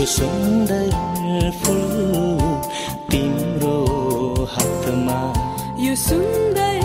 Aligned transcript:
यो 0.00 0.06
सुन्दर 0.06 1.50
फुल 1.62 1.80
तिम्रो 3.10 3.74
हातमा। 4.52 5.18
यो 5.78 5.94
सुन्दर 5.96 6.78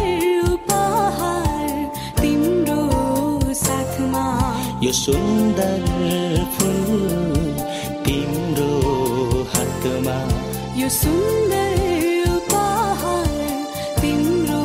उपहार 12.36 13.30
तिम्रो 14.02 14.64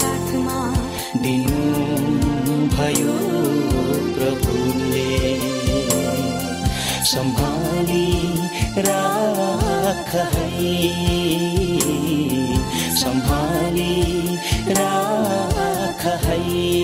साथमा। 0.00 0.58
दिनु 1.22 1.62
भयो 2.74 3.16
प्रभुले। 4.16 5.08
सम्हाली 7.12 7.59
राख 8.80 10.14
है 10.34 10.50
सम्हाली 12.96 13.94
राख 14.68 16.04
है। 16.24 16.79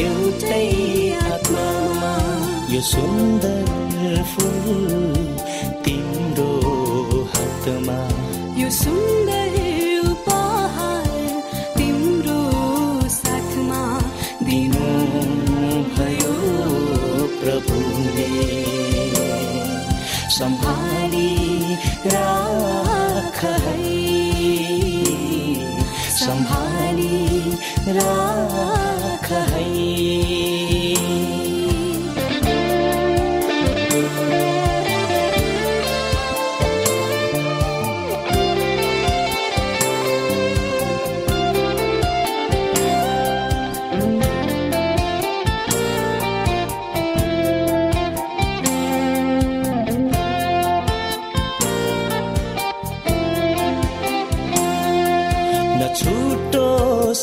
एउटै 0.00 0.68
आत्मामा। 1.32 2.12
यो 2.74 2.80
सुन्दर 2.80 3.66
फुल 4.32 4.90
तिम्रो 5.84 6.52
हातमा। 7.34 7.98
यो 8.60 8.68
सुन्दर 8.70 9.51
राख 27.96 28.31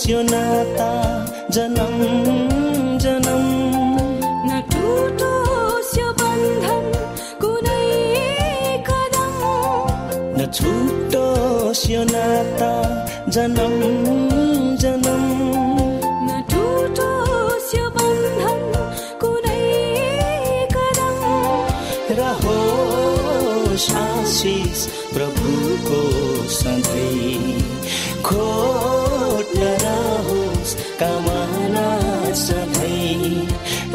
यो 0.08 0.22
नाता 0.22 0.90
जनम 1.56 1.98
जनम। 3.04 3.46
न 4.48 4.60
टुटोस् 4.72 5.98
यो 6.00 6.08
बन्धन 6.20 6.86
कुनै 7.42 7.86
कदम। 8.88 9.36
न 10.38 10.40
छुटोस् 10.56 11.84
यो 11.92 12.04
नाता 12.14 12.72
जनम 13.36 13.76
जनम। 14.84 15.26
न 16.28 16.30
टुटोस् 16.52 17.76
यो 17.76 17.86
बन्धन 17.98 18.62
कुनै 19.22 19.64
कदम। 20.76 21.20
रहोस् 22.20 23.90
आशिष 24.06 24.80
प्रभुको 25.14 26.02
सधैँ 26.60 27.62
खोट 28.24 28.79
कामना 31.02 31.88
सधैँ 32.34 33.48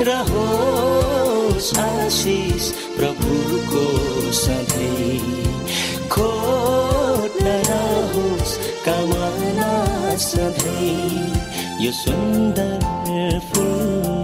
रहोस् 0.05 1.79
आशिष 1.79 2.71
प्रभुको 2.97 3.85
सधैँ। 4.33 5.19
खोट 6.09 7.43
नरहोस् 7.43 8.56
कामना 8.89 9.73
सधैँ। 10.17 11.85
यो 11.85 11.93
सुन्दर 11.93 13.41
फुल 13.53 14.24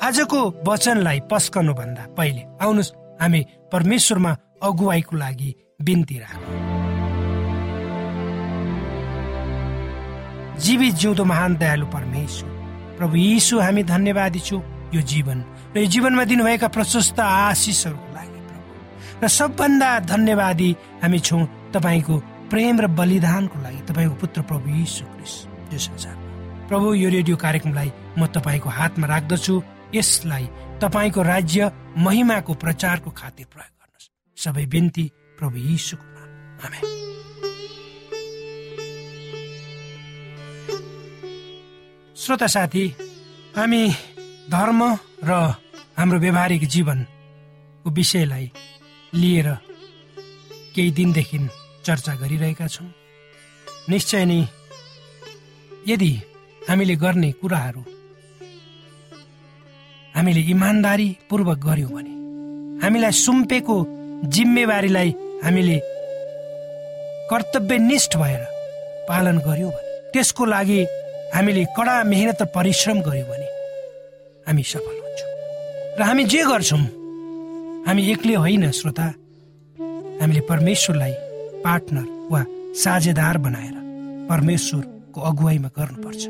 आजको 0.00 0.40
वचनलाई 0.66 1.18
पस्कनु 1.30 1.72
भन्दा 1.76 2.02
पहिले 2.16 2.42
आउनुहोस् 2.64 2.92
हामी 3.20 3.40
परमेश्वरमा 3.72 4.32
अगुवाईको 4.62 5.16
लागि 5.16 5.50
बिन्ती 5.84 6.16
राखौँ। 6.18 6.58
जीवित 10.56 10.94
जिउँदो 11.00 11.24
महान 11.24 11.56
दयालु 11.56 11.86
परमेश्वर 11.92 12.50
प्रभु 12.98 13.16
यीशु 13.16 13.60
हामी 13.60 13.82
धन्यवादी 13.92 14.40
छौँ 14.40 14.62
यो 14.94 15.00
जीवन 15.12 15.38
र 15.76 15.78
यो 15.78 15.86
जीवनमा 15.92 16.24
दिनुभएका 16.32 16.68
प्रशस्त 16.68 17.20
आशिषहरूको 17.20 18.08
लागि 18.16 18.40
प्रभु। 18.48 19.24
र 19.24 19.28
सबभन्दा 19.28 19.90
धन्यवादी 20.08 20.70
हामी 21.02 21.18
छौँ 21.28 21.44
तपाईँको 21.76 22.16
प्रेम 22.50 22.80
र 22.80 22.86
बलिदानको 22.98 23.56
लागि 23.62 23.80
तपाईँको 23.88 24.14
पुत्र 24.16 24.40
प्रभु 24.48 24.68
यीशु 24.80 25.04
क्रिस्ट 25.12 25.72
यो 25.72 25.78
संसारमा। 25.78 26.68
प्रभु 26.68 26.94
यो 26.94 27.08
रेडियो 27.10 27.36
कार्यक्रमलाई 27.36 27.92
म 28.16 28.26
तपाईँको 28.32 28.68
हातमा 28.68 29.06
राख्दछु। 29.06 29.54
यसलाई 29.94 30.46
तपाईँको 30.82 31.22
राज्य 31.22 31.70
महिमाको 31.96 32.54
प्रचारको 32.54 33.10
खातिर 33.10 33.46
प्रयोग 33.46 33.74
गर्नुहोस्। 33.80 34.10
सबै 34.44 34.66
बिन्ती 34.66 35.10
प्रभु 35.38 35.56
यीशुको 35.56 36.04
नाम 36.04 36.28
श्रोता 42.16 42.46
साथी 42.46 42.84
हामी 43.56 43.82
धर्म 44.50 44.80
र 45.24 45.30
हाम्रो 45.98 46.18
व्यवहारिक 46.18 46.66
जीवनको 46.68 47.90
विषयलाई 47.90 48.52
लिएर 49.14 49.48
केही 50.74 50.90
दिनदेखि 50.90 51.38
चर्चा 51.84 52.14
गरिरहेका 52.14 52.66
छौँ। 52.66 52.88
निश्चय 53.88 54.24
नै 54.24 54.40
यदि 55.88 56.12
हामीले 56.68 56.96
गर्ने 56.96 57.32
कुराहरू 57.32 57.82
हामीले 60.20 60.40
इमान्दारी 60.52 61.08
पूर्वक 61.28 61.58
गर्यौँ 61.64 61.90
भने 61.96 62.12
हामीलाई 62.82 63.12
सुम्पेको 63.24 63.76
जिम्मेवारीलाई 64.28 65.10
हामीले 65.44 65.76
कर्तव्यनिष्ठ 67.30 68.16
भएर 68.20 68.42
पालन 69.08 69.36
गर्यौँ 69.46 69.70
भने 69.72 69.88
त्यसको 70.12 70.44
लागि 70.44 70.80
हामीले 71.34 71.64
कडा 71.76 71.94
मेहनत 72.12 72.42
र 72.42 72.46
परिश्रम 72.56 73.00
गर्यौँ 73.00 73.28
भने 73.30 73.48
हामी 74.44 74.62
सफल 74.72 74.96
हुन्छौँ। 75.00 75.30
र 75.98 76.00
हामी 76.04 76.24
जे 76.32 76.42
गर्छौँ 76.50 76.84
हामी 77.86 78.02
एक्लै 78.12 78.34
होइन 78.44 78.70
श्रोता। 78.76 79.06
हामीले 80.20 80.40
परमेश्वरलाई 80.50 81.14
पार्टनर 81.64 82.06
वा 82.32 82.40
साझेदार 82.82 83.36
बनाएर 83.46 83.76
परमेश्वरको 84.28 85.18
अगुवाईमा 85.30 85.68
गर्नुपर्छ। 85.78 86.22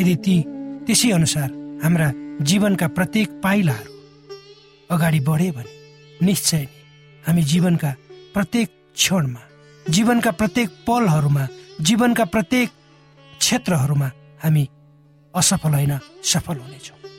यदि 0.00 0.14
ती 0.24 0.36
त्यसै 0.84 1.10
अनुसार 1.16 1.48
हाम्रा 1.84 2.08
जीवनका 2.40 2.86
प्रत्येक 2.86 3.40
पाइलाहरू 3.42 3.92
अगाडि 4.90 5.20
बढे 5.20 5.50
भने 5.50 5.72
निश्चय 6.22 6.58
नै 6.58 7.20
हामी 7.26 7.42
जीवनका 7.42 7.92
प्रत्येक 8.34 8.68
क्षणमा 8.94 9.40
जीवनका 9.92 10.30
प्रत्येक 10.30 10.68
पलहरूमा 10.86 11.46
जीवनका 11.84 12.24
प्रत्येक 12.24 12.68
क्षेत्रहरूमा 13.38 14.08
हामी 14.42 14.66
असफल 15.34 15.74
होइन 15.74 15.98
सफल 16.24 16.56
हुनेछौँ। 16.58 17.10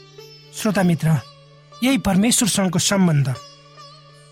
श्रोता 0.53 0.83
मित्र 0.83 1.07
यही 1.83 1.97
परमेश्वरसँगको 1.97 2.79
सम्बन्ध 2.79 3.33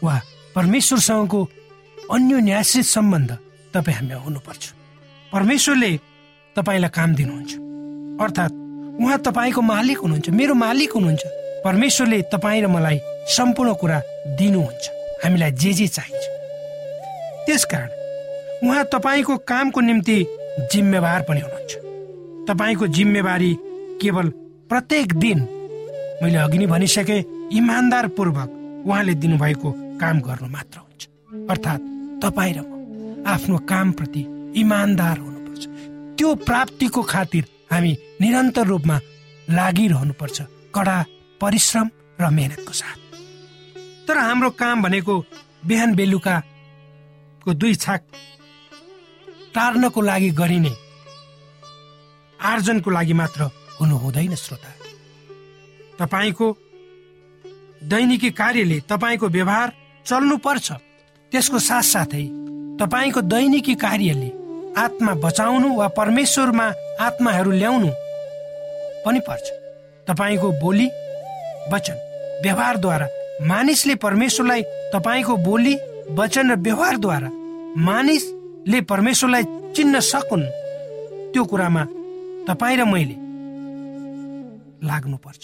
वा 0.04 0.20
परमेश्वरसँगको 0.56 1.50
अन्य 2.12 2.40
न्यासित 2.42 2.84
सम्बन्ध 2.84 3.38
तपाईँ 3.74 3.96
हामीमा 3.96 4.22
हुनुपर्छ। 4.22 4.74
परमेश्वरले 5.34 5.98
तपाईँलाई 6.56 6.90
काम 6.90 7.16
दिनुहुन्छ। 7.16 7.52
अर्थात् 8.22 8.63
उहाँ 9.02 9.18
तपाईँको 9.18 9.62
मालिक 9.62 9.98
हुनुहुन्छ 9.98 10.30
मेरो 10.30 10.54
मालिक 10.54 10.92
हुनुहुन्छ। 10.92 11.24
परमेश्वरले 11.66 12.22
तपाईँ 12.34 12.62
र 12.62 12.68
मलाई 12.68 13.00
सम्पूर्ण 13.28 13.74
कुरा 13.74 14.00
दिनुहुन्छ। 14.38 14.86
हामीलाई 15.24 15.52
जे 15.52 15.74
जे 15.74 15.88
चाहिन्छ। 15.88 16.24
त्यसकारण 17.46 17.90
उहाँ 18.68 18.84
तपाईँको 18.94 19.38
कामको 19.50 19.80
निम्ति 19.82 20.18
जिम्मेवार 20.72 21.22
पनि 21.30 21.42
हुनुहुन्छ। 21.42 21.72
तपाईँको 22.48 22.88
जिम्मेवारी 22.88 23.52
केवल 24.02 24.30
प्रत्येक 24.70 25.14
दिन 25.14 25.40
मैले 26.24 26.38
अघि 26.38 26.58
नै 26.58 26.66
भनिसके 26.66 27.18
इमान्दार 27.58 28.08
पूर्वक 28.18 28.50
उहाँले 28.86 29.14
दिनुभएको 29.14 29.70
काम 30.02 30.20
गर्नु 30.22 30.48
मात्र 30.48 30.78
हुन्छ। 30.80 31.02
अर्थात् 31.50 31.84
तपाईँ 32.22 32.54
र 32.54 32.60
म 32.62 33.24
आफ्नो 33.28 33.58
कामप्रति 33.58 34.22
इमान्दार 34.56 35.18
हुनुपर्छ। 35.18 35.64
त्यो 36.18 36.36
प्राप्तिको 36.36 37.02
खातिर 37.02 37.44
हामी 37.74 37.98
निरन्तर 38.22 38.66
रूपमा 38.68 39.00
लागिरहनुपर्छ। 39.50 40.42
कडा 40.76 40.98
परिश्रम 41.42 41.88
र 42.22 42.30
मेहनतको 42.30 42.74
साथ। 42.74 42.98
तर 44.08 44.18
हाम्रो 44.18 44.50
काम 44.52 44.82
भनेको 44.84 45.14
बिहान 45.66 45.96
बेलुकाको 45.96 47.54
दुई 47.54 47.76
छाक 47.76 48.02
टार्नको 49.56 50.02
लागि 50.02 50.30
गरिने 50.40 50.74
आर्जनको 52.40 52.90
लागि 52.90 53.14
मात्र 53.14 53.42
हुनु 53.80 53.96
हुँदैन 53.98 54.36
श्रोता। 54.36 54.72
तपाईँको 56.00 56.48
दैनिकी 57.84 58.30
कार्यले 58.32 58.80
तपाईँको 58.90 59.28
व्यवहार 59.28 59.72
चल्नु 60.06 60.38
पर्छ 60.38 60.72
त्यसको 61.32 61.60
साथसाथै 61.60 62.26
तपाईँको 62.80 63.22
दैनिकी 63.24 63.76
कार्यले 63.76 64.30
आत्मा 64.78 65.14
बचाउनु 65.24 65.70
वा 65.78 65.88
परमेश्वरमा 65.98 66.66
आत्माहरू 67.00 67.52
ल्याउनु 67.52 67.90
पनि 69.06 69.20
पर्छ। 69.28 69.46
तपाईँको 70.08 70.52
बोली 70.62 70.88
वचन 71.72 71.98
व्यवहारद्वारा 72.44 73.08
मानिसले 73.48 73.96
परमेश्वरलाई 73.96 74.62
तपाईँको 74.94 75.36
बोली 75.48 75.76
वचन 76.20 76.52
र 76.52 76.56
व्यवहारद्वारा 76.66 77.30
मानिसले 77.88 78.82
परमेश्वरलाई 78.92 79.44
चिन्न 79.76 80.00
सकुन् 80.00 80.46
त्यो 81.34 81.44
कुरामा 81.44 81.84
तपाईँ 82.48 82.78
र 82.78 82.84
मैले 82.86 83.16
लाग्नुपर्छ। 84.88 85.44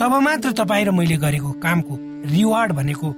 तब 0.00 0.12
मात्र 0.26 0.52
तपाईँ 0.52 0.84
र 0.84 0.90
मैले 0.90 1.16
गरेको 1.16 1.50
कामको 1.64 1.94
रिवार्ड 2.34 2.72
भनेको 2.72 3.08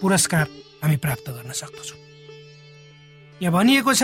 पुरस्कार 0.00 0.46
हामी 0.82 0.96
प्राप्त 0.96 1.26
गर्न 1.30 1.52
सक्दछौँ। 1.52 2.07
यहाँ 3.42 3.52
भनिएको 3.54 3.92
छ 3.94 4.02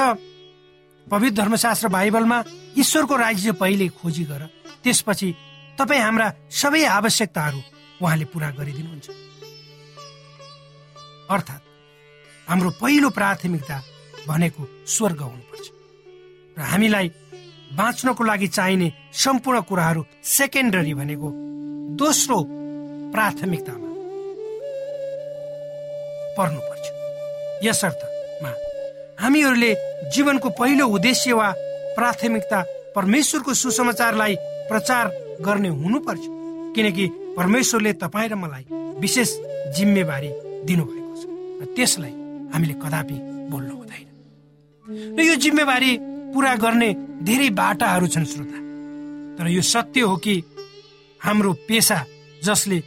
पवित्र 1.07 1.37
धर्मशास्त्र 1.37 1.89
बाइबलमा 1.89 2.39
ईश्वरको 2.79 3.17
राज्य 3.17 3.53
पहिले 3.53 3.89
खोजी 3.89 4.25
गर 4.25 4.43
त्यसपछि 4.85 5.29
तपाईँ 5.79 6.01
हाम्रा 6.01 6.33
सबै 6.51 6.85
आवश्यकताहरू 6.85 7.61
उहाँले 8.03 8.25
पुरा 8.33 8.51
गरिदिनुहुन्छ। 8.59 9.09
अर्थात् 11.31 11.63
हाम्रो 12.49 12.71
पहिलो 12.81 13.11
प्राथमिकता 13.11 13.77
भनेको 14.29 14.63
स्वर्ग 14.87 15.21
हुनुपर्छ। 15.21 15.67
र 16.59 16.61
हामीलाई 16.73 17.09
बाँच्नको 17.75 18.23
लागि 18.25 18.49
चाहिने 18.49 18.93
सम्पूर्ण 19.13 19.61
कुराहरू 19.69 20.03
सेकेन्डरी 20.23 20.95
भनेको 20.95 21.29
दोस्रो 22.01 22.39
प्राथमिकतामा 23.13 23.91
पर्नुपर्छ। 26.37 26.87
यसर्थमा 27.67 28.51
हामीहरूले 29.21 29.75
जीवनको 30.15 30.49
पहिलो 30.59 30.87
उद्देश्य 30.87 31.33
वा 31.33 31.49
प्राथमिकता 31.97 32.61
परमेश्वरको 32.97 33.55
सुसमाचारलाई 33.55 34.35
प्रचार 34.69 35.05
गर्ने 35.41 35.69
हुनुपर्छ। 35.69 36.23
किनकि 36.75 37.07
परमेश्वरले 37.37 37.93
तपाईँ 38.03 38.29
र 38.29 38.35
मलाई 38.35 38.65
विशेष 39.01 39.31
जिम्मेवारी 39.77 40.31
दिनुभएको 40.67 41.15
छ 41.21 41.25
र 41.63 41.67
त्यसलाई 41.77 42.13
हामीले 42.55 42.75
कदापि 42.83 43.19
बोल्नु 43.51 43.75
हुँदैन। 43.77 44.07
र 45.19 45.21
यो 45.23 45.35
जिम्मेवारी 45.35 45.93
पुरा 46.35 46.55
गर्ने 46.55 46.91
धेरै 47.23 47.51
बाटाहरू 47.51 48.07
छन् 48.07 48.27
श्रोता। 48.27 48.59
तर 49.39 49.49
यो 49.51 49.63
सत्य 49.63 50.01
हो 50.01 50.17
कि 50.17 50.35
हाम्रो 51.21 51.53
पेसा 51.69 51.99
जसले 52.45 52.79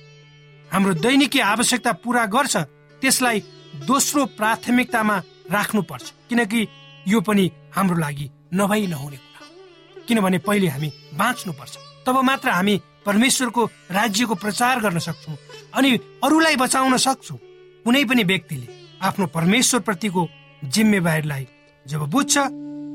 हाम्रो 0.71 0.93
दैनिकी 1.03 1.39
आवश्यकता 1.39 1.91
पुरा 2.03 2.25
गर्छ 2.25 2.55
त्यसलाई 3.01 3.39
दोस्रो 3.87 4.25
प्राथमिकतामा 4.37 5.17
राख्नुपर्छ। 5.51 6.05
किनकि 6.29 6.67
यो 7.07 7.21
पनि 7.21 7.51
हाम्रो 7.75 7.97
लागि 7.97 8.29
नभई 8.53 8.87
नहुने 8.87 9.17
कुरा 9.17 10.03
किनभने 10.07 10.37
पहिले 10.47 10.67
हामी 10.67 10.91
बाँच्नुपर्छ। 11.13 11.77
तब 12.07 12.15
मात्र 12.23 12.49
हामी 12.49 12.75
परमेश्वरको 13.05 13.65
राज्यको 13.91 14.35
प्रचार 14.35 14.79
गर्न 14.81 14.99
सक्छौँ 14.99 15.37
अनि 15.75 15.91
अरूलाई 16.23 16.55
बचाउन 16.55 16.97
सक्छौँ। 16.97 17.37
कुनै 17.85 18.03
पनि 18.05 18.23
व्यक्तिले 18.23 18.67
आफ्नो 19.01 19.25
परमेश्वर 19.27 19.79
प्रतिको 19.79 20.27
जिम्मेवारीलाई 20.65 21.47
जब 21.85 22.01
बुझ्छ 22.11 22.37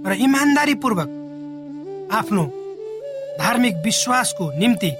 र 0.06 0.12
इमान्दारीपूर्वक 0.21 1.09
आफ्नो 2.12 2.44
धार्मिक 3.38 3.75
विश्वासको 3.85 4.50
निम्ति 4.59 4.90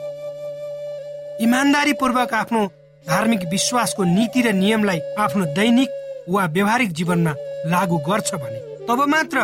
इमान्दारीपूर्वक 1.45 2.35
आफ्नो 2.35 2.67
धार्मिक 3.07 3.43
विश्वासको 3.51 4.05
नीति 4.05 4.41
र 4.43 4.53
नियमलाई 4.53 5.01
आफ्नो 5.19 5.45
दैनिक 5.55 5.91
वा 6.29 6.45
व्यवहारिक 6.47 6.91
जीवनमा 6.93 7.33
लागू 7.71 7.97
गर्छ 8.09 8.35
भने 8.35 8.61
तब 8.87 9.01
मात्र 9.09 9.39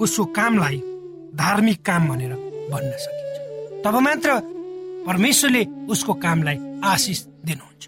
उसको 0.00 0.24
कामलाई 0.38 0.78
धार्मिक 1.36 1.78
काम 1.84 2.08
भनेर 2.08 2.32
भन्न 2.72 2.92
सकिन्छ। 3.04 3.36
तब 3.84 3.94
मात्र 4.06 4.30
परमेश्वरले 5.06 5.64
उसको 5.92 6.12
कामलाई 6.24 6.58
आशिष 6.84 7.20
दिनुहुन्छ। 7.46 7.82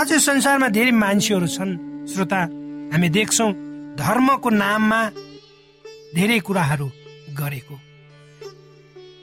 आज 0.00 0.12
संसारमा 0.20 0.68
धेरै 0.68 0.90
मान्छेहरू 0.92 1.46
छन्। 1.46 1.72
श्रोता 2.06 2.40
हामी 2.92 3.08
देख्छौँ 3.08 3.50
धर्मको 3.96 4.50
नाममा 4.50 5.00
धेरै 6.14 6.38
कुराहरू 6.46 6.88
गरेको। 7.40 7.74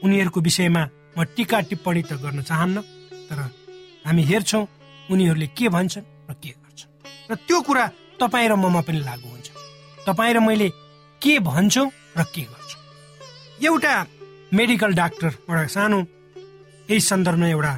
उनीहरूको 0.03 0.39
विषयमा 0.41 0.83
म 1.17 1.23
टिका 1.35 1.59
टिप्पणी 1.69 2.01
त 2.01 2.21
गर्न 2.23 2.41
चाहन्न 2.41 2.81
तर 3.29 3.39
हामी 4.05 4.23
हेर्छौँ 4.23 4.63
उनीहरूले 5.11 5.47
के 5.57 5.69
भन्छन् 5.69 6.05
र 6.29 6.33
के 6.33 6.49
गर्छन्। 6.49 6.91
र 7.31 7.35
त्यो 7.47 7.61
कुरा 7.61 7.85
तपाईँ 8.19 8.49
र 8.49 8.55
ममा 8.55 8.81
पनि 8.81 8.99
लागू 8.99 9.29
हुन्छ। 9.29 9.47
तपाईँ 10.07 10.33
र 10.33 10.39
मैले 10.39 10.69
के 11.21 11.39
भन्छौँ 11.39 11.87
र 12.17 12.23
के 12.33 12.41
गर्छौँ? 12.41 12.81
एउटा 13.65 13.93
मेडिकल 14.53 14.93
डाक्टर 14.93 15.27
एउटा 15.49 15.65
सानो 15.67 15.99
यही 16.89 16.99
सन्दर्भमा 16.99 17.47
एउटा 17.47 17.73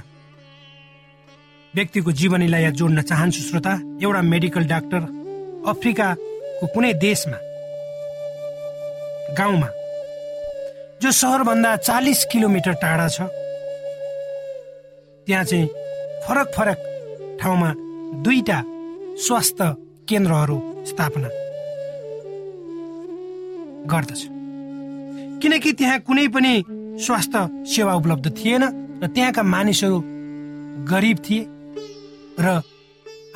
व्यक्तिको 1.76 2.12
जीवनीलाई 2.12 2.62
यहाँ 2.62 2.74
जोड्न 2.74 3.02
चाहन्छु 3.02 3.42
श्रोता। 3.42 3.74
एउटा 4.04 4.22
मेडिकल 4.22 4.64
डाक्टर 4.74 5.02
अफ्रिकाको 5.70 6.66
कुनै 6.74 6.94
देशमा 7.04 7.38
गाउँमा 9.38 9.70
जो 11.02 11.12
सहरभन्दा 11.12 11.76
चालिस 11.78 12.24
किलोमिटर 12.32 12.74
टाढा 12.84 13.08
छ 13.08 13.28
त्यहाँ 15.28 15.44
चाहिँ 15.44 15.68
फरक 16.26 16.48
फरक 16.56 16.80
ठाउँमा 17.42 17.70
दुईटा 18.24 18.60
स्वास्थ्य 19.26 19.66
केन्द्रहरू 20.10 20.58
स्थापना 20.90 21.30
गर्दछ। 23.92 24.22
किनकि 25.42 25.72
त्यहाँ 25.80 26.00
कुनै 26.08 26.28
पनि 26.36 26.54
स्वास्थ्य 27.06 27.40
सेवा 27.74 27.94
उपलब्ध 27.96 28.26
थिएन 28.38 28.64
र 29.02 29.08
त्यहाँका 29.08 29.44
मानिसहरू 29.54 29.98
गरिब 30.92 31.18
थिए 31.26 31.42
र 32.40 32.48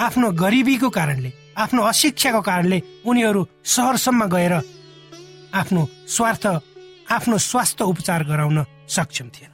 आफ्नो 0.01 0.27
गरिबीको 0.41 0.89
कारणले 0.89 1.31
आफ्नो 1.63 1.81
अशिक्षाको 1.83 2.41
कारणले 2.41 2.77
उनीहरू 3.05 3.41
सहरसम्म 3.75 4.21
गएर 4.33 4.53
आफ्नो 5.53 5.81
स्वार्थ 6.15 6.45
आफ्नो 7.15 7.37
स्वास्थ्य 7.49 7.83
उपचार 7.85 8.23
गराउन 8.23 8.59
सक्षम 8.89 9.27
थिएन। 9.35 9.51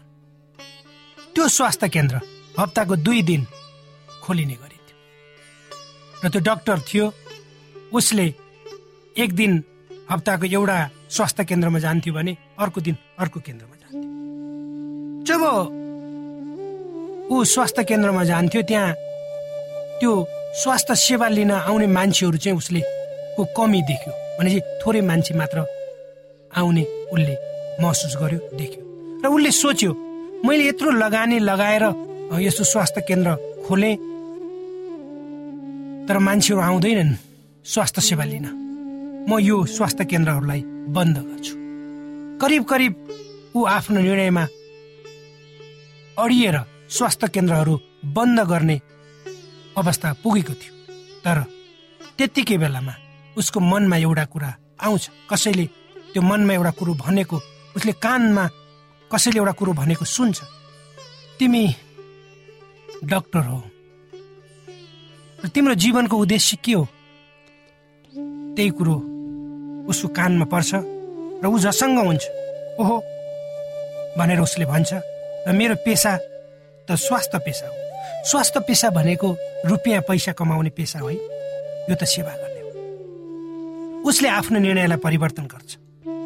त्यो 1.36 1.48
स्वास्थ्य 1.58 1.88
केन्द्र 1.90 2.16
हप्ताको 2.60 2.96
दुई 3.06 3.22
दिन 3.30 3.42
खोलिने 4.24 4.54
गरिन्थ्यो 4.54 4.79
र 6.24 6.30
त्यो 6.30 6.42
डाक्टर 6.42 6.80
थियो 6.88 7.06
उसले 7.94 8.26
एक 9.16 9.34
दिन 9.36 9.52
हप्ताको 10.12 10.46
एउटा 10.46 10.78
स्वास्थ्य 11.16 11.44
केन्द्रमा 11.50 11.80
जान्थ्यो 11.80 12.14
भने 12.14 12.34
अर्को 12.60 12.82
दिन 12.82 12.96
अर्को 13.20 13.40
केन्द्रमा 13.40 13.76
जान्थ्यो। 13.82 14.02
जब 15.28 15.42
ऊ 17.32 17.44
स्वास्थ्य 17.54 17.84
केन्द्रमा 17.90 18.24
जान्थ्यो 18.24 18.62
त्यहाँ 18.70 18.94
त्यो 20.00 20.12
स्वास्थ्य 20.62 20.96
सेवा 20.96 21.28
लिन 21.30 21.52
आउने 21.52 21.88
मान्छेहरू 21.88 22.38
चाहिँ 22.38 22.58
उसले 22.58 22.82
को 23.36 23.46
कमी 23.58 23.82
देख्यो 23.90 24.14
भनेपछि 24.40 24.60
थोरै 24.82 25.02
मान्छे 25.10 25.34
मात्र 25.40 25.66
आउने 26.52 26.84
उसले 27.14 27.36
महसुस 27.82 28.14
गर्यो 28.22 28.40
देख्यो। 28.60 28.82
र 29.24 29.28
उसले 29.28 29.52
सोच्यो 29.52 29.92
मैले 30.46 30.68
यत्रो 30.68 30.92
लगानी 31.04 31.40
लगाएर 31.40 31.84
यस्तो 32.42 32.64
स्वास्थ्य 32.64 33.02
केन्द्र 33.08 33.30
खोले 33.68 33.92
तर 36.10 36.18
मान्छेहरू 36.18 36.62
आउँदैनन् 36.62 37.14
स्वास्थ्य 37.66 38.02
सेवा 38.02 38.24
लिन। 38.26 38.46
म 39.30 39.38
यो 39.38 39.66
स्वास्थ्य 39.70 40.06
केन्द्रहरूलाई 40.10 40.62
बन्द 40.90 41.18
गर्छु। 41.22 41.54
करिब 42.42 42.64
करिब 42.66 42.94
ऊ 43.54 43.66
आफ्नो 43.70 44.00
निर्णयमा 44.02 44.44
अडिएर 46.18 46.58
स्वास्थ्य 46.90 47.28
केन्द्रहरू 47.30 47.76
बन्द 48.10 48.40
गर्ने 48.50 48.82
अवस्था 49.78 50.14
पुगेको 50.26 50.54
थियो। 50.58 50.74
तर 51.22 51.38
त्यत्तिकै 52.18 52.58
बेलामा 52.58 52.94
उसको 53.38 53.60
मनमा 53.62 53.98
एउटा 54.02 54.26
कुरा 54.26 54.50
आउँछ। 54.82 55.04
कसैले 55.30 55.66
त्यो 56.14 56.22
मनमा 56.26 56.54
एउटा 56.54 56.72
कुरो 56.74 56.94
भनेको 57.06 57.38
उसले 57.78 57.94
कानमा 58.02 58.50
कसैले 59.14 59.38
एउटा 59.38 59.54
कुरो 59.62 59.74
भनेको 59.78 60.06
सुन्छ। 60.06 60.42
तिमी 61.38 61.64
डक्टर 63.06 63.46
हो। 63.46 63.69
र 65.44 65.48
तिम्रो 65.48 65.74
जीवनको 65.76 66.16
उद्देश्य 66.18 66.58
के 66.64 66.74
हो? 66.74 66.84
त्यही 68.56 68.70
कुरो 68.76 68.96
उसको 69.90 70.08
कानमा 70.12 70.46
पर्छ 70.46 70.72
र 71.44 71.46
ऊ 71.48 71.58
जसँग 71.60 71.98
हुन्छ। 72.00 72.24
ओहो 72.80 72.98
भनेर 74.18 74.40
उसले 74.40 74.66
भन्छ 74.66 74.92
र 75.48 75.52
मेरो 75.56 75.76
पेसा 75.86 76.12
त 76.88 76.96
स्वास्थ्य 76.96 77.40
पेसा 77.46 77.66
हो। 77.68 77.76
स्वास्थ्य 78.30 78.60
पेसा 78.68 78.90
भनेको 78.90 79.28
रुपियाँ 79.66 80.02
पैसा 80.08 80.32
कमाउने 80.36 80.70
पेसा 80.76 81.00
हो 81.00 81.10
यो 81.10 81.96
त 81.96 82.04
सेवा 82.04 82.34
गर्ने 82.36 82.62
हो। 82.62 82.70
उसले 84.10 84.28
आफ्नो 84.28 84.60
निर्णयलाई 84.60 84.98
परिवर्तन 85.00 85.46
गर्छ 85.48 85.72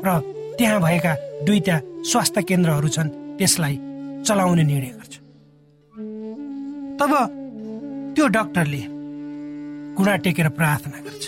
र 0.05 0.09
त्यहाँ 0.57 0.79
भएका 0.81 1.13
दुईटा 1.45 1.77
स्वास्थ्य 2.09 2.41
केन्द्रहरू 2.49 2.87
छन् 2.87 3.09
त्यसलाई 3.37 3.75
चलाउने 4.25 4.63
निर्णय 4.63 4.91
गर्छ। 4.97 5.13
तब 6.99 7.11
त्यो 8.15 8.27
डाक्टरले 8.27 8.81
घुँडा 9.95 10.15
टेकेर 10.15 10.49
प्रार्थना 10.49 10.99
गर्छ। 10.99 11.23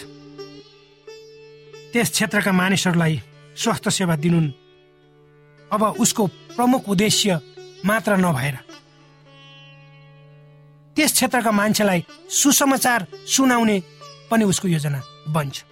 त्यस 1.94 2.10
क्षेत्रका 2.12 2.52
मानिसहरूलाई 2.52 3.22
स्वास्थ्य 3.56 3.92
सेवा 3.92 4.16
दिनु 4.16 4.42
अब 5.72 5.84
उसको 6.00 6.28
प्रमुख 6.56 6.90
उद्देश्य 6.90 7.40
मात्र 7.86 8.18
नभएर। 8.18 8.56
त्यस 10.96 11.12
क्षेत्रका 11.14 11.52
मान्छेलाई 11.52 12.06
सुसमाचार 12.30 13.06
सुनाउने 13.28 13.78
पनि 14.32 14.44
उसको 14.44 14.68
योजना 14.68 15.02
बन्छ। 15.30 15.64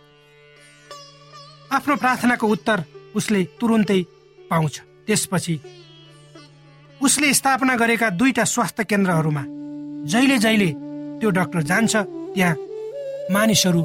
आफ्नो 1.71 1.95
प्रार्थनाको 1.95 2.47
उत्तर 2.47 2.83
उसले 3.15 3.43
तुरुन्तै 3.59 4.01
पाउँछ। 4.49 4.79
त्यसपछि 5.07 5.59
उसले 7.01 7.33
स्थापना 7.33 7.75
गरेका 7.75 8.09
दुईटा 8.09 8.43
स्वास्थ्य 8.43 8.83
केन्द्रहरूमा 8.83 9.43
जहिले 10.07 10.37
जहिले 10.37 10.69
त्यो 11.19 11.29
डाक्टर 11.29 11.61
जान्छ 11.61 11.95
त्यहाँ 11.95 12.55
मानिसहरू 13.31 13.81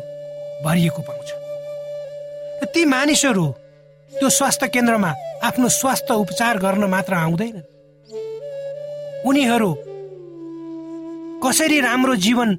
भरिएको 0.64 1.02
पाउँछ। 1.02 1.30
र 2.62 2.64
ती 2.74 2.84
मानिसहरू 2.84 3.46
त्यो 4.12 4.28
स्वास्थ्य 4.28 4.68
केन्द्रमा 4.68 5.10
आफ्नो 5.42 5.68
स्वास्थ्य 5.68 6.14
उपचार 6.14 6.58
गर्न 6.58 6.84
मात्र 6.84 7.14
आउँदैनन्। 7.14 7.66
उनीहरू 9.28 9.70
कसरी 11.44 11.80
राम्रो 11.80 12.14
जीवन 12.16 12.58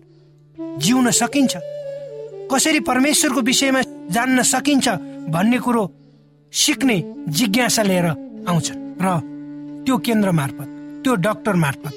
जिउन 0.80 1.10
सकिन्छ 1.12 1.54
कसरी 2.52 2.80
परमेश्वरको 2.80 3.42
विषयमा 3.42 3.82
जान्न 4.12 4.42
सकिन्छ 4.44 4.88
भन्ने 5.30 5.58
कुरो 5.60 5.84
सिक्ने 6.54 6.98
जिज्ञासा 7.30 7.84
लिएर 7.84 8.06
आउँछन्। 8.48 8.80
र 9.02 9.08
त्यो 9.86 9.98
केन्द्र 9.98 10.32
मार्फत 10.32 10.68
त्यो 11.04 11.16
डाक्टर 11.16 11.56
मार्फत 11.56 11.94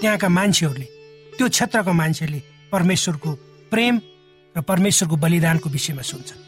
त्यहाँका 0.00 0.28
मान्छेहरूले 0.28 0.86
त्यो 1.36 1.48
क्षेत्रका 1.48 1.92
मान्छेले 1.92 2.40
परमेश्वरको 2.72 3.30
प्रेम 3.70 4.00
र 4.56 4.60
परमेश्वरको 4.60 5.16
बलिदानको 5.16 5.68
विषयमा 5.70 6.02
सुन्छन्। 6.02 6.40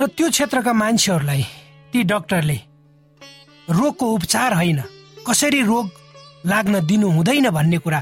र 0.00 0.02
त्यो 0.16 0.26
क्षेत्रका 0.30 0.72
मान्छेहरूलाई 0.72 1.42
ती 1.92 1.98
डाक्टरले 2.02 2.58
रोगको 3.68 4.06
उपचार 4.14 4.50
होइन 4.54 4.80
कसरी 5.28 5.60
रोग 5.62 5.86
लाग्न 6.46 6.74
दिनु 6.86 7.08
हुँदैन 7.10 7.46
भन्ने 7.50 7.78
कुरा 7.78 8.00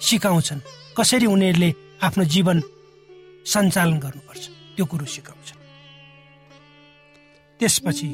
सिकाउँछन् 0.00 0.60
कसरी 0.98 1.26
उनीहरूले 1.26 1.70
आफ्नो 2.02 2.24
जीवन 2.24 2.56
सञ्चालन 3.46 3.98
गर्नुपर्छ 3.98 4.44
त्यो 4.76 4.84
कुरो 4.86 5.06
सिकाउँछन्। 5.06 5.60
त्यसपछि 7.60 8.08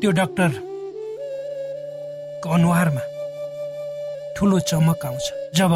त्यो 0.00 0.10
डाक्टरको 0.10 0.56
अनुहारमा 2.48 3.02
ठुलो 4.36 4.58
चमक 4.60 5.06
आउँछ 5.06 5.26
जब 5.56 5.72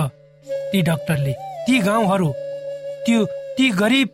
ती 0.70 0.78
डाक्टरले 0.82 1.34
ती 1.70 1.78
गाउँहरू 1.78 2.28
त्यो 3.06 3.24
ती 3.56 3.68
गरिब 3.70 4.08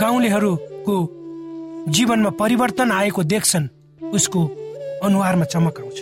गाउँलेहरूको 0.00 0.96
जीवनमा 1.88 2.30
परिवर्तन 2.36 2.90
आएको 2.92 3.22
देख्छन् 3.24 3.68
उसको 4.12 4.40
अनुहारमा 5.00 5.44
चमक 5.44 5.80
आउँछ। 5.80 5.98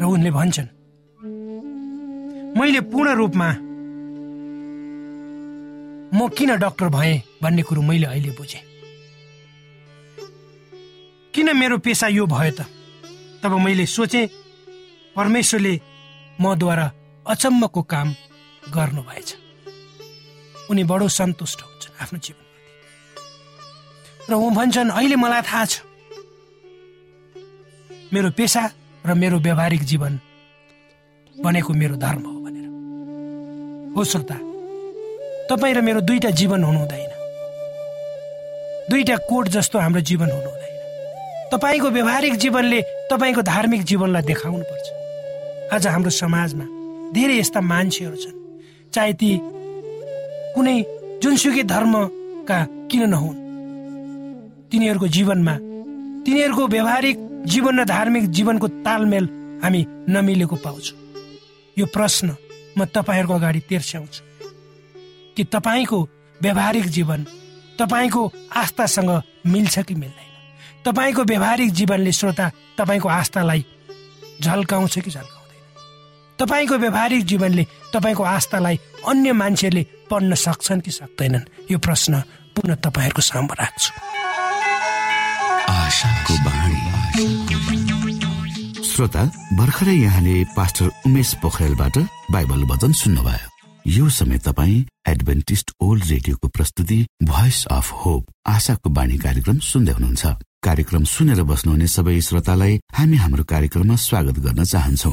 र 0.00 0.04
उनले 0.04 0.30
भन्छन् 0.30 0.68
मैले 2.60 2.80
पूर्ण 2.92 3.14
रूपमा 3.16 3.48
म 6.12 6.28
किन 6.28 6.50
डाक्टर 6.60 6.88
भएँ 6.92 7.22
भन्ने 7.42 7.62
कुरो 7.62 7.82
मैले 7.82 8.06
अहिले 8.06 8.30
बुझेँ। 8.36 8.62
किन 11.34 11.48
मेरो 11.56 11.78
पेसा 11.80 12.06
यो 12.08 12.26
भयो 12.26 12.52
त? 12.52 12.68
तब 13.40 13.52
मैले 13.64 13.86
सोचे 13.88 14.20
परमेश्वरले 15.16 15.74
मद्वारा 16.40 16.86
अचम्मको 17.26 17.82
काम 17.82 18.08
गर्नुभएछ। 18.74 19.28
उनी 20.70 20.84
बडो 20.84 21.08
सन्तुष्ट 21.08 21.60
हुन्छन् 21.62 21.96
आफ्नो 22.02 22.18
जीवनप्रति 22.24 22.70
र 24.28 24.32
ऊ 24.34 24.50
भन्छन् 24.50 24.90
अहिले 24.90 25.16
मलाई 25.16 25.42
थाहा 25.42 25.64
छ। 25.64 25.74
मेरो 28.12 28.30
पेसा 28.36 28.62
र 29.06 29.14
मेरो 29.14 29.38
व्यावहारिक 29.40 29.82
जीवन 29.84 30.12
भनेको 31.44 31.72
मेरो 31.72 31.96
धर्म 31.96 32.22
हो 32.24 32.38
भनेर। 32.44 32.68
हो 33.96 34.04
श्रोता 34.04 34.36
तपाईँ 35.48 35.74
र 35.74 35.80
मेरो 35.80 36.00
दुईटा 36.08 36.30
जीवन 36.40 36.60
हुनु 36.64 36.78
हुँदैन 36.78 37.12
दुईटा 38.90 39.16
कोट 39.28 39.48
जस्तो 39.48 39.78
हाम्रो 39.78 40.00
जीवन 40.00 40.28
हुनु 40.30 40.50
हुँदैन 40.50 40.72
तपाईँको 41.52 41.88
व्यावहारिक 41.90 42.34
जीवनले 42.42 42.80
तपाईँको 43.12 43.42
धार्मिक 43.42 43.82
जीवनलाई 43.90 44.22
देखाउनु 44.22 44.64
पर्छ 44.70 44.86
आज 45.72 45.86
हाम्रो 45.86 46.10
समाजमा 46.10 46.66
धेरै 47.14 47.38
यस्ता 47.38 47.60
मान्छेहरू 47.60 48.16
छन् 48.16 48.38
चाहे 48.92 49.12
ती 49.12 49.30
कुनै 50.54 50.76
जुनसुकै 51.22 51.62
धर्मका 51.62 52.58
किन 52.90 53.02
नहुन्। 53.10 53.38
तिनीहरूको 54.70 55.08
जीवनमा 55.08 55.54
तिनीहरूको 56.24 56.64
व्यावहारिक 56.66 57.16
जीवन 57.46 57.80
र 57.80 57.84
धार्मिक 57.84 58.24
जीवनको 58.30 58.68
तालमेल 58.86 59.24
हामी 59.62 59.80
नमिलेको 60.08 60.56
पाउँछौँ। 60.56 60.98
यो 61.78 61.86
प्रश्न 61.86 62.36
म 62.78 62.84
तपाईँहरूको 62.84 63.34
अगाडि 63.34 63.60
तेर्स्याउँछु। 63.60 64.22
कि 65.36 65.42
तपाईँको 65.44 65.98
व्यावहारिक 66.42 66.86
जीवन 66.86 67.20
तपाईँको 67.78 68.22
आस्थासँग 68.56 69.10
मिल्छ 69.46 69.78
कि 69.78 69.94
मिल्दैन? 69.94 70.30
तपाईँको 70.84 71.22
व्यावहारिक 71.22 71.70
जीवनले 71.70 72.12
श्रोता 72.12 72.46
तपाईँको 72.78 73.08
आस्थालाई 73.08 73.62
झल्काउँछ 74.42 74.94
कि 74.98 75.10
झल्काउँदैन 75.10 75.33
तपाईँको 76.38 76.74
व्यावहारिक 76.74 77.24
जीवनले 77.24 77.64
तपाईँको 77.94 78.22
आस्थालाई 78.22 78.76
अन्य 79.08 79.32
मान्छेले 79.32 79.82
पढ्न 80.10 80.34
सक्छन् 80.34 80.80
कि 80.80 80.90
सक्दैनन्? 80.90 81.70
यो 81.70 81.78
प्रश्न 81.78 82.22
पुनः 82.54 82.74
तपाईँहरूको 82.74 83.22
सामु 83.22 83.54
राख्छु। 83.54 83.90
श्रोता 88.82 89.22
भर्खरै 89.58 89.94
यहाँले 89.94 90.34
पास्टर 90.56 90.90
उमेश 91.06 91.34
पोखरेलबाट 91.42 91.98
बाइबल 92.30 92.62
वचन 92.64 92.92
सुन्नुभयो। 92.92 93.48
यो 93.86 94.08
समय 94.08 94.38
तपाईँ 94.38 94.84
एडभेन्टिस्ट 95.08 95.70
ओल्ड 95.80 96.04
रेडियोको 96.04 96.48
प्रस्तुति 96.48 96.98
भोइस 97.22 97.64
अफ 97.70 97.92
होप 97.92 98.26
आशाको 98.46 98.90
बाणी 98.90 99.16
कार्यक्रम 99.18 99.58
सुन्दै 99.58 99.92
हुनुहुन्छ। 99.92 100.24
कार्यक्रम 100.64 101.04
सुनेर 101.04 101.42
बस्नुहुने 101.42 101.86
सबै 101.86 102.20
श्रोतालाई 102.20 102.80
हामी 102.94 103.16
हाम्रो 103.16 103.44
कार्यक्रममा 103.44 103.96
स्वागत 103.96 104.38
गर्न 104.38 104.64
चाहन्छौ। 104.64 105.12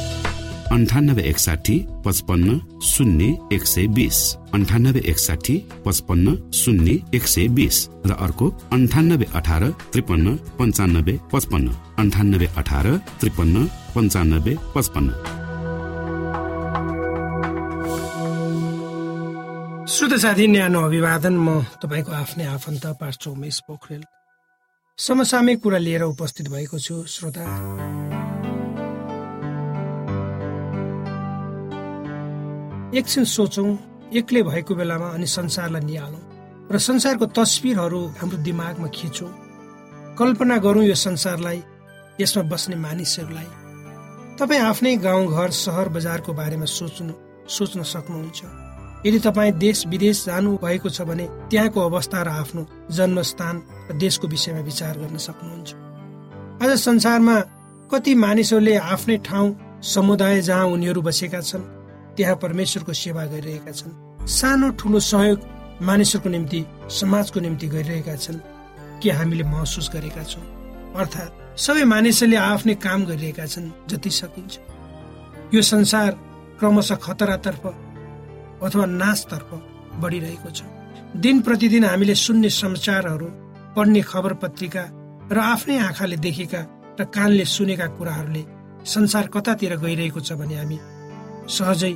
अन्ठानब्बे 0.71 1.21
एकसाठी 1.21 1.75
पचपन्न 2.05 2.79
शून्य 2.81 3.25
एक 3.51 3.63
सय 3.67 3.87
बिस। 3.87 4.19
अन्ठानब्बे 4.53 5.01
एकसाठी 5.11 5.55
पचपन्न 5.85 6.51
शून्य 6.51 6.91
एक 7.13 7.23
सय 7.27 7.47
बिस। 7.47 7.77
र 8.07 8.11
अर्को 8.15 8.47
अन्ठानब्बे 8.71 9.25
अठार 9.35 9.63
त्रिपन्न 9.91 10.35
पन्चानब्बे 10.59 11.19
पचपन्न। 11.33 11.67
अन्ठानब्बे 11.99 12.47
अठार 12.57 12.87
त्रिपन्न 13.19 13.65
पन्चानब्बे 13.95 14.53
पचपन्न। 14.75 15.09
श्रोत 19.91 20.13
साथी 20.23 20.47
न्यानो 20.47 20.79
अभिवादन। 20.81 21.35
म 21.35 21.49
तपाईँको 21.83 22.11
आफ्नै 22.11 22.45
आफन्त 22.45 22.85
पास्टर 22.95 23.29
उमेश 23.29 23.59
पोखरेल। 23.67 24.03
समसामयिक 24.97 25.59
कुरा 25.63 25.77
लिएर 25.77 26.03
उपस्थित 26.03 26.47
भएको 26.47 26.79
छु 26.79 27.03
श्रोता। 27.03 27.43
एकछिन 32.91 33.23
सोचौँ 33.23 33.77
एक्लै 34.19 34.41
भएको 34.43 34.75
बेलामा 34.75 35.07
अनि 35.15 35.27
संसारलाई 35.27 35.81
निहालौँ 35.81 36.23
र 36.71 36.77
संसारको 36.77 37.25
तस्विरहरू 37.31 38.01
हाम्रो 38.19 38.37
दिमागमा 38.43 38.87
खिचौँ। 38.87 39.31
कल्पना 40.19 40.57
गरौँ 40.59 40.83
यो 40.83 40.95
संसारलाई 40.95 41.63
यसमा 42.19 42.43
बस्ने 42.51 42.75
मानिसहरूलाई। 42.75 43.49
तपाईँ 44.39 44.61
आफ्नै 44.61 44.95
गाउँघर 45.07 45.49
सहर 45.55 45.87
बजारको 45.95 46.33
बारेमा 46.33 46.67
सोच्नु 46.67 47.13
सोच्न 47.47 47.83
सक्नुहुन्छ। 47.93 48.39
यदि 49.07 49.19
तपाईँ 49.19 49.51
देश 49.55 49.87
विदेश 49.87 50.25
जानु 50.25 50.59
भएको 50.59 50.89
छ 50.91 51.07
भने 51.07 51.25
त्यहाँको 51.49 51.79
अवस्था 51.79 52.21
र 52.21 52.29
आफ्नो 52.43 52.67
जन्मस्थान 52.91 53.55
र 53.87 53.91
देशको 54.03 54.27
विषयमा 54.27 54.61
विचार 54.67 54.93
गर्न 54.99 55.17
सक्नुहुन्छ। 55.17 55.69
आज 56.59 56.71
संसारमा 56.79 57.39
कति 57.87 58.15
मानिसहरूले 58.15 58.75
आफ्नै 58.75 59.17
ठाउँ 59.23 59.55
समुदाय 59.79 60.41
जहाँ 60.41 60.65
उनीहरू 60.67 61.01
बसेका 61.01 61.41
छन् 61.41 61.80
त्यहाँ 62.17 62.35
परमेश्वरको 62.43 62.93
सेवा 62.93 63.25
गरिरहेका 63.25 63.71
छन्। 63.71 64.27
सानो 64.27 64.67
ठुलो 64.79 64.99
सहयोग 64.99 65.39
मानिसहरूको 65.81 66.29
निम्ति 66.29 66.59
समाजको 66.99 67.39
निम्ति 67.39 67.67
गरिरहेका 67.67 68.15
छन्। 68.15 68.39
के 69.01 69.09
हामीले 69.11 69.43
महसुस 69.43 69.89
गरेका 69.93 70.23
छौँ? 70.23 70.45
अर्थात् 70.95 71.59
सबै 71.59 71.83
मानिसहरूले 71.83 72.37
आफ्नै 72.37 72.75
काम 72.75 73.05
गरिरहेका 73.05 73.45
छन् 73.45 73.71
जति 73.89 74.09
सकिन्छ। 74.09 74.53
यो 75.53 75.61
संसार 75.61 76.11
क्रमशः 76.59 76.95
खतरातर्फ 76.95 77.63
अथवा 78.61 78.85
नाशतर्फ 78.85 79.49
बढिरहेको 80.01 80.49
छ। 80.51 80.61
दिन 81.17 81.41
प्रतिदिन 81.41 81.83
हामीले 81.85 82.15
सुन्ने 82.15 82.49
समाचारहरू 82.51 83.27
पढ्ने 83.75 84.01
खबर 84.01 84.33
पत्रिका 84.43 84.83
र 85.31 85.37
आफ्नै 85.39 85.77
आँखाले 85.79 86.17
देखेका 86.17 86.61
र 86.99 87.03
कानले 87.15 87.45
सुनेका 87.45 87.87
कुराहरूले 87.97 88.43
संसार 88.85 89.27
कतातिर 89.33 89.75
गइरहेको 89.83 90.19
छ 90.19 90.33
भने 90.39 90.55
हामी 90.55 90.77
सहजै 91.51 91.93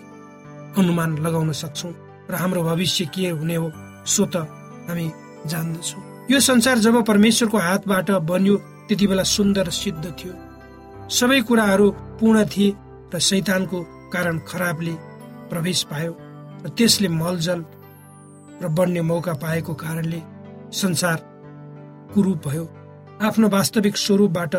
अनुमान 0.78 1.18
लगाउन 1.26 1.52
सक्छौँ 1.62 1.94
र 2.30 2.36
हाम्रो 2.36 2.64
भविष्य 2.64 3.06
के 3.14 3.30
हुने 3.30 3.56
हो 3.56 3.72
सो 4.06 4.26
त 4.34 4.36
हामी 4.88 5.08
जान्दछौँ। 5.52 6.04
यो 6.32 6.40
संसार 6.40 6.78
जब 6.86 6.96
परमेश्वरको 7.06 7.58
हातबाट 7.58 8.12
बन्यो 8.30 8.56
त्यति 8.88 9.08
बेला 9.08 9.24
सुन्दर 9.24 9.70
सिद्ध 9.72 10.06
थियो। 10.20 10.34
सबै 11.10 11.40
कुराहरू 11.48 11.90
पूर्ण 12.20 12.46
थिए 12.54 12.76
र 13.14 13.20
शैतानको 13.20 13.80
कारण 14.14 14.40
खराबले 14.48 14.94
प्रवेश 15.50 15.84
पायो 15.90 16.14
र 16.66 16.70
त्यसले 16.78 17.08
मलजल 17.14 17.60
र 18.62 18.68
बढ्ने 18.78 19.02
मौका 19.02 19.34
पाएको 19.44 19.74
कारणले 19.74 20.22
संसार 20.74 21.18
कुरूप 22.14 22.48
भयो। 22.48 22.66
आफ्नो 23.22 23.48
वास्तविक 23.50 23.96
स्वरूपबाट 23.98 24.56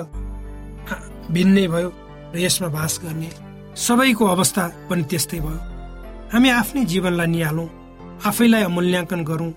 भिन्नै 1.34 1.66
भयो 1.68 1.90
र 2.34 2.38
यसमा 2.38 2.68
बास 2.68 3.00
गर्ने 3.04 3.30
सबैको 3.76 4.24
अवस्था 4.24 4.64
पनि 4.88 5.02
त्यस्तै 5.04 5.40
भयो। 5.40 5.60
हामी 6.32 6.48
आफ्नै 6.50 6.84
जीवनलाई 6.84 7.26
निहालौँ 7.26 7.68
आफैलाई 8.24 8.66
मूल्याङ्कन 8.66 9.20
गरौँ 9.24 9.52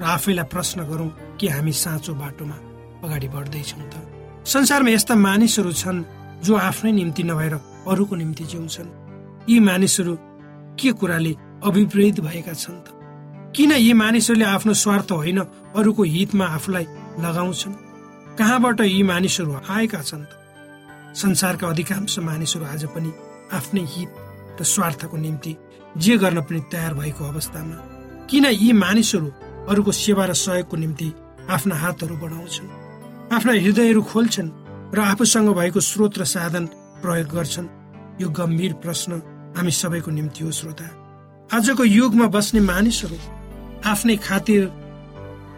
र 0.00 0.02
आफैलाई 0.16 0.46
प्रश्न 0.52 0.78
गरौँ 0.86 1.10
कि 1.38 1.46
हामी 1.48 1.72
साँचो 1.72 2.12
बाटोमा 2.14 2.56
अगाडि 3.04 3.28
बढ्दैछौँ 3.28 3.86
त। 3.90 3.94
संसारमा 4.46 4.90
यस्ता 4.90 5.14
मानिसहरू 5.18 5.72
छन् 5.72 6.06
जो 6.46 6.54
आफ्नै 6.54 6.92
निम्ति 6.92 7.22
नभएर 7.22 7.54
अरूको 7.90 8.14
निम्ति 8.16 8.44
जिउँछन्। 8.44 8.88
यी 9.50 9.58
मानिसहरू 9.60 10.14
के 10.78 10.92
कुराले 10.92 11.32
अभिप्रेत 11.66 12.20
भएका 12.20 12.54
छन् 12.54 12.82
त? 12.84 12.86
किन 13.56 13.72
यी 13.72 13.92
मानिसहरूले 13.92 14.44
आफ्नो 14.44 14.72
स्वार्थ 14.74 15.10
होइन 15.12 15.38
अरूको 15.74 16.02
हितमा 16.02 16.46
आफूलाई 16.46 16.86
लगाउँछन्? 17.18 17.74
कहाँबाट 18.38 18.80
यी 18.80 19.02
मानिसहरू 19.02 19.50
आएका 19.68 20.02
छन् 20.02 20.24
त? 20.24 20.32
संसारका 21.18 21.66
अधिकांश 21.66 22.18
मानिसहरू 22.18 22.64
आज 22.64 22.84
पनि 22.94 23.10
आफ्नै 23.52 23.84
हित 23.88 24.10
र 24.60 24.64
स्वार्थको 24.64 25.16
निम्ति 25.16 25.56
जे 25.96 26.16
गर्न 26.18 26.40
पनि 26.40 26.60
तयार 26.72 26.94
भएको 26.94 27.24
अवस्थामा 27.24 27.76
किन 28.30 28.44
यी 28.46 28.72
मानिसहरू 28.72 29.28
अरूको 29.70 29.92
सेवा 29.92 30.24
र 30.26 30.32
सहयोगको 30.34 30.76
निम्ति 30.76 31.12
आफ्ना 31.50 31.74
हातहरू 31.74 32.16
बढाउँछन्? 32.16 32.68
आफ्ना 33.32 33.52
हृदयहरू 33.52 34.02
खोल्छन् 34.02 34.50
र 34.94 35.00
आफूसँग 35.00 35.48
भएको 35.54 35.80
स्रोत 35.80 36.18
र 36.18 36.24
साधन 36.24 36.66
प्रयोग 37.02 37.28
गर्छन्? 37.28 37.66
यो 38.20 38.28
गम्भीर 38.28 38.72
प्रश्न 38.72 39.12
हामी 39.56 39.70
सबैको 39.70 40.10
निम्ति 40.10 40.44
हो 40.44 40.50
श्रोता। 40.50 40.86
आजको 41.54 41.84
युगमा 41.84 42.26
बस्ने 42.26 42.60
मानिसहरू 42.60 43.18
आफ्नै 43.86 44.16
खातिर 44.16 44.62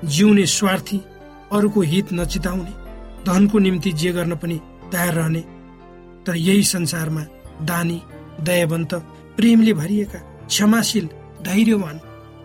जिउने 0.05 0.47
स्वार्थी 0.47 1.01
अरूको 1.53 1.81
हित 1.81 2.13
नचिताउने 2.13 2.73
धनको 3.25 3.59
निम्ति 3.59 3.93
जे 3.93 4.13
गर्न 4.13 4.37
पनि 4.37 4.61
तयार 4.93 5.15
रहने 5.15 5.41
तर 6.27 6.37
यही 6.37 6.63
संसारमा 6.63 7.23
दानी 7.65 7.99
दयावन्त 8.41 8.95
प्रेमले 9.37 9.73
भरिएका 9.73 10.19
क्षमाशील 10.47 11.07
धैर्यवान 11.47 11.97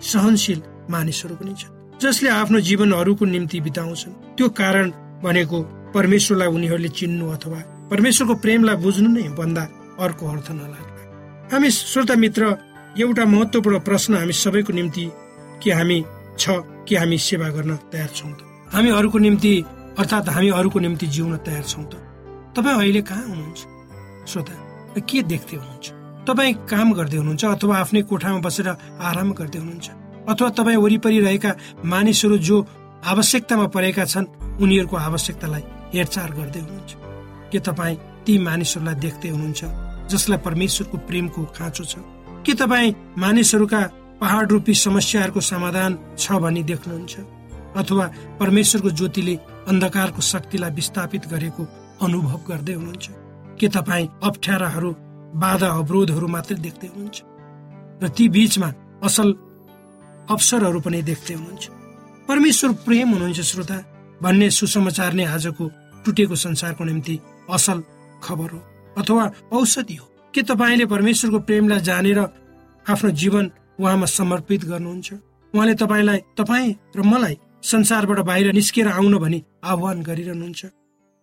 सहनशील 0.01 0.61
मानिसहरू 0.89 1.35
पनि 1.35 1.53
छन् 1.59 1.99
जसले 2.01 2.29
आफ्नो 2.29 2.59
जीवन 2.59 2.91
अरूको 2.91 3.25
निम्ति 3.25 3.59
बिताउँछन्। 3.61 4.13
त्यो 4.37 4.49
कारण 4.49 4.91
भनेको 5.23 5.61
परमेश्वरलाई 5.93 6.47
उनीहरूले 6.47 6.89
चिन्नु 6.99 7.25
अथवा 7.31 7.59
परमेश्वरको 7.91 8.35
प्रेमलाई 8.35 8.75
बुझ्नु 8.75 9.09
नै 9.09 9.27
भन्दा 9.39 9.63
अर्को 9.99 10.23
अर्थ 10.27 10.51
नलाग्ला 10.51 11.01
हामी 11.53 11.69
श्रोता 11.71 12.15
मित्र 12.15 12.43
एउटा 12.99 13.25
महत्वपूर्ण 13.25 13.79
प्रश्न 13.79 14.13
हामी 14.17 14.33
सबैको 14.33 14.73
निम्ति 14.73 15.05
कि 15.63 15.69
हामी 15.71 16.03
छ 16.39 16.49
कि 16.87 16.95
हामी 16.95 17.17
सेवा 17.17 17.47
गर्न 17.49 17.75
तयार 17.91 18.09
छौँ 18.15 18.31
त? 18.31 18.41
हामी 18.73 18.89
अरूको 18.89 19.17
निम्ति 19.17 19.53
अर्थात् 19.99 20.29
हामी 20.29 20.49
अरूको 20.49 20.79
निम्ति 20.79 21.07
जिउन 21.07 21.37
तयार 21.45 21.63
छौँ 21.63 21.85
त? 21.85 21.93
तपाईँ 22.57 22.77
अहिले 22.77 23.01
कहाँ 23.01 23.27
हुनुहुन्छ? 23.27 23.61
श्रोता 24.27 24.53
के 24.99 25.21
देख्दै 25.23 25.57
हुनुहुन्छ? 25.57 25.91
तपाईँ 26.27 26.53
काम 26.53 26.93
गर्दै 26.93 27.17
हुनुहुन्छ 27.17 27.45
अथवा 27.45 27.77
आफ्नै 27.77 28.01
कोठामा 28.01 28.39
बसेर 28.39 28.67
आराम 29.01 29.31
गर्दै 29.33 29.59
हुनुहुन्छ? 29.59 29.89
अथवा 30.29 30.49
तपाईँ 30.49 30.77
वरिपरि 30.77 31.19
रहेका 31.19 31.51
मानिसहरू 31.85 32.37
जो 32.37 32.67
आवश्यकतामा 33.05 33.67
परेका 33.67 34.05
छन् 34.05 34.25
उनीहरूको 34.61 34.97
आवश्यकतालाई 34.97 35.63
हेरचाह 35.93 36.27
गर्दै 36.27 36.59
हुनुहुन्छ? 36.59 36.91
के 37.51 37.59
तपाईँ 37.59 37.97
ती 38.25 38.37
मानिसहरूलाई 38.37 38.95
देख्दै 38.95 39.29
हुनुहुन्छ 39.29 39.63
जसलाई 40.11 40.37
परमेश्वरको 40.37 40.97
प्रेमको 40.97 41.41
खाँचो 41.57 41.83
छ? 41.83 41.95
के 42.45 42.53
तपाईँ 42.53 42.95
मानिसहरूका 43.17 43.81
पहाड 44.21 44.51
रूपी 44.51 44.73
समस्याहरूको 44.73 45.41
समाधान 45.41 45.91
छ 46.17 46.31
भनी 46.31 46.63
देख्नुहुन्छ? 46.63 47.19
अथवा 47.75 48.05
परमेश्वरको 48.39 48.89
ज्योतिले 48.89 49.35
अन्धकारको 49.67 50.21
शक्तिलाई 50.21 50.71
विस्थापित 50.71 51.27
गरेको 51.27 51.63
अनुभव 52.01 52.39
गर्दै 52.47 52.73
हुनुहुन्छ? 52.73 53.09
के 53.59 53.67
तपाईँ 53.69 54.07
अप्ठ्याराहरू 54.23 54.91
बाधा 55.35 55.67
अवरोधहरू 55.79 56.27
मात्रै 56.27 56.57
देख्दै 56.57 56.87
हुनुहुन्छ? 56.87 57.17
र 58.03 58.07
ती 58.15 58.25
बीचमा 58.29 58.69
असल 59.03 59.27
अवसरहरू 60.29 60.79
पनि 60.79 61.01
देख्दै 61.01 61.33
हुनुहुन्छ। 61.33 61.65
परमेश्वर 62.27 62.71
प्रेम 62.85 63.07
हुनुहुन्छ 63.13 63.41
श्रोता 63.41 63.77
भन्ने 64.23 64.47
सुसमाचार 64.49 65.13
नै 65.13 65.25
आजको 65.25 65.63
टुटेको 66.05 66.35
संसारको 66.35 66.83
निम्ति 66.83 67.15
असल 67.49 67.77
खबर 68.23 68.49
हो 68.51 68.59
अथवा 68.97 69.25
औषधि 69.51 69.95
हो। 69.95 70.05
के 70.33 70.41
तपाईँले 70.41 70.85
परमेश्वरको 70.85 71.39
प्रेमलाई 71.39 71.79
जानेर 71.79 72.19
आफ्नो 72.85 73.09
जीवन 73.11 73.45
उहाँमा 73.79 74.05
समर्पित 74.05 74.61
गर्नुहुन्छ? 74.65 75.09
उहाँले 75.53 75.73
तपाईँलाई 75.75 76.19
तपाईँ 76.37 76.75
र 76.95 77.01
मलाई 77.03 77.35
संसारबाट 77.63 78.19
बाहिर 78.19 78.53
निस्केर 78.53 78.87
आउन 78.87 79.17
भनी 79.17 79.39
आह्वान 79.63 79.97
गरिरहनुहुन्छ। 80.03 80.61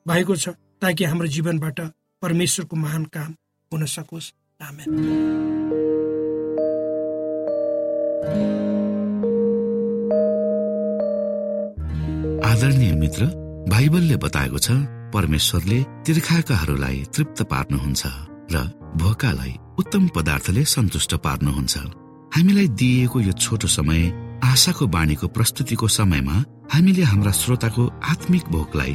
भएको 0.07 0.35
छ 0.37 0.49
ताकि 0.81 1.05
हाम्रो 1.05 1.27
जीवनबाट 1.29 1.81
परमेश्वरको 2.23 2.77
महान 2.77 3.05
काम 3.05 3.35
हुन 3.73 3.85
सकोस्। 3.87 4.33
आदरणीय 12.45 12.93
मित्र 12.95 13.27
बाइबलले 13.71 14.17
बताएको 14.17 14.59
छ 14.59 14.71
परमेश्वरले 15.15 15.79
तिर्खाकाहरूलाई 16.07 17.03
तृप्त 17.15 17.43
पार्नुहुन्छ 17.51 18.03
र 18.53 18.57
भोकालाई 19.01 19.55
उत्तम 19.81 20.09
पदार्थले 20.17 20.65
सन्तुष्ट 20.65 21.15
पार्नुहुन्छ। 21.25 21.77
हामीलाई 22.37 22.69
दिइएको 22.69 23.21
यो 23.21 23.33
छोटो 23.33 23.69
समय 23.69 24.01
आशाको 24.45 24.87
बाणीको 24.87 25.27
प्रस्तुतिको 25.29 25.89
समयमा 25.89 26.37
हामीले 26.73 27.03
हाम्रा 27.03 27.33
श्रोताको 27.33 27.83
आत्मिक 28.13 28.45
भोकलाई 28.49 28.95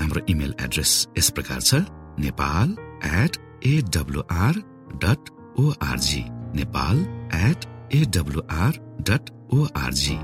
हाम्रो 0.00 0.20
इमेल 0.28 0.54
एड्रेस 0.64 0.92
यस 1.18 1.30
प्रकार 1.36 1.60
छ 1.60 1.82
Nepal 2.24 2.76
at 3.22 3.36
AWR 3.66 4.62
dot 5.04 5.30
org 5.60 6.24
Nepal 6.60 6.98
at 7.40 7.64
AWR 7.94 8.78
dot 9.10 9.30
org 9.54 10.18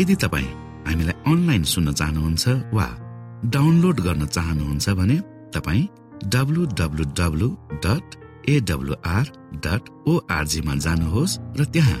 यदि 0.00 0.14
तपाईँ 0.24 0.50
हामीलाई 0.86 1.16
अनलाइन 1.32 1.62
सुन्न 1.72 1.92
चाहनुहुन्छ 2.00 2.48
वा 2.78 2.88
डाउनलोड 3.54 4.00
गर्न 4.06 4.26
चाहनुहुन्छ 4.36 4.88
भने 5.00 5.18
तपाईँ 5.54 5.86
W 6.34 6.66
W 6.80 7.04
W 7.20 7.48
dot 7.84 8.16
AWR 8.48 9.32
dot 9.66 9.82
ओआरजीमा 10.08 10.74
जानुहोस् 10.86 11.38
र 11.58 11.64
त्यहाँ 11.74 12.00